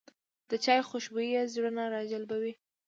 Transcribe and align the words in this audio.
د 0.49 0.51
چای 0.63 0.81
خوشبويي 0.89 1.41
زړونه 1.53 1.83
راجلبوي 1.95 2.53